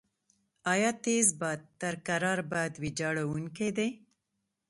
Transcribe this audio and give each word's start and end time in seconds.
آیا 0.73 0.91
تېز 1.05 1.27
باد 1.39 1.59
تر 1.81 1.93
کرار 2.07 2.39
باد 2.51 2.71
ویجاړونکی 2.81 3.69
دی؟ 3.77 3.89